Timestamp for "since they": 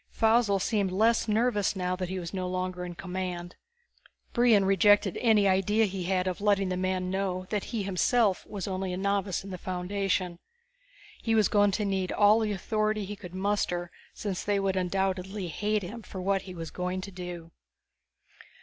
14.11-14.59